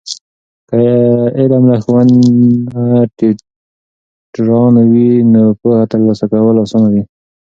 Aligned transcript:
که 0.69 0.79
علم 1.39 1.63
له 1.71 1.77
ښوونه 1.83 2.17
ټیټرانو 3.17 4.81
وي، 4.91 5.11
نو 5.33 5.43
پوهه 5.59 5.83
ترلاسه 5.91 6.25
کول 6.31 6.55
آسانه 6.65 6.89
دی. 6.93 7.01